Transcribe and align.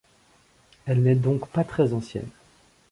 Elle 0.87 1.03
n'est 1.03 1.13
donc 1.13 1.47
pas 1.49 1.63
très 1.63 1.93
ancienne. 1.93 2.27